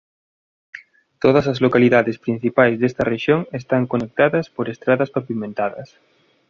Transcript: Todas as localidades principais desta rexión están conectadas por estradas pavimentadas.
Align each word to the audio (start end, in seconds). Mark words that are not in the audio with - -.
Todas 1.23 1.45
as 1.51 1.61
localidades 1.65 2.17
principais 2.25 2.75
desta 2.81 3.07
rexión 3.13 3.39
están 3.59 3.83
conectadas 3.91 4.45
por 4.55 4.65
estradas 4.73 5.11
pavimentadas. 5.15 5.89